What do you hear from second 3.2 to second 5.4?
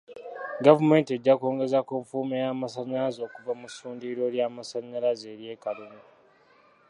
okuva ku ssundiro ly'amasanyalaze